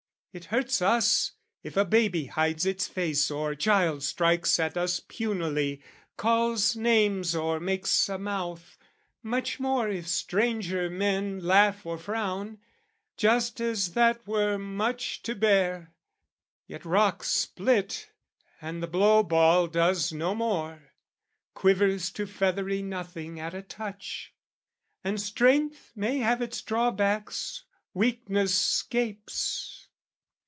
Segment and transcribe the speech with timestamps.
[0.33, 5.81] "It hurts us if a baby hides its face "Or child strikes at us punily,
[6.15, 8.77] calls names "Or makes a mouth,
[9.21, 12.59] much more if stranger men "Laugh or frown,
[13.17, 15.91] just as that were much to bear!
[16.65, 18.09] "Yet rocks split,
[18.61, 20.93] and the blow ball does no more,
[21.55, 24.33] "Quivers to feathery nothing at a touch;
[25.03, 27.29] "And strength may have its drawback,
[27.93, 29.79] weakness scapes."